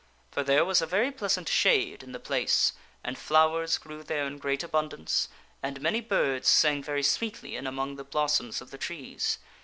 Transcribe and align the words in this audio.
For 0.31 0.41
there 0.41 0.65
was 0.65 0.81
a 0.81 0.87
very 0.87 1.11
pleasant 1.11 1.47
shade 1.47 2.01
in 2.01 2.11
the 2.11 2.19
place, 2.19 2.73
and 3.03 3.15
flowers 3.19 3.77
grew 3.77 4.01
there 4.01 4.25
in 4.25 4.39
great 4.39 4.63
abundance, 4.63 5.29
and 5.61 5.79
many 5.79 6.01
birds 6.01 6.47
sang 6.47 6.81
very 6.81 7.03
sweetly 7.03 7.55
in 7.55 7.67
among 7.67 7.97
the 7.97 8.03
blossoms 8.03 8.61
of 8.63 8.71
the 8.71 8.79
trees. 8.79 9.37